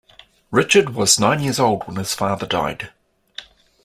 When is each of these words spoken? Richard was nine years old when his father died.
Richard 0.49 0.95
was 0.95 1.19
nine 1.19 1.41
years 1.41 1.59
old 1.59 1.85
when 1.85 1.97
his 1.97 2.15
father 2.15 2.47
died. 2.47 2.89